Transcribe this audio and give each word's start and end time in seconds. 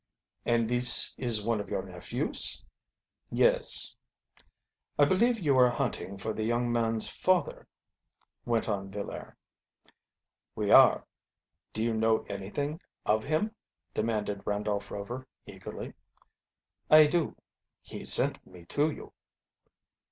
"And 0.47 0.67
this 0.67 1.13
is 1.19 1.45
one 1.45 1.59
of 1.61 1.69
your 1.69 1.83
nephews?" 1.83 2.65
"Yes." 3.29 3.95
"I 4.97 5.05
believe 5.05 5.39
you 5.39 5.55
are 5.59 5.69
hunting 5.69 6.17
for 6.17 6.33
the 6.33 6.43
young 6.43 6.71
man's 6.71 7.07
father?" 7.07 7.67
went 8.43 8.67
on 8.67 8.89
Villaire. 8.89 9.35
"We 10.55 10.71
are. 10.71 11.05
Do 11.71 11.83
you 11.83 11.93
know 11.93 12.23
anything 12.27 12.81
of 13.05 13.23
him?" 13.23 13.53
demanded 13.93 14.41
Randolph 14.43 14.89
Rover 14.89 15.27
eagerly. 15.45 15.93
"I 16.89 17.05
do. 17.05 17.35
He 17.83 18.03
sent 18.03 18.43
me 18.47 18.65
to 18.65 18.89
you." 18.89 19.13